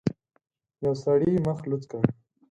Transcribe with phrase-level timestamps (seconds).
[0.83, 2.01] يوه سړي مخ لوڅ کړ.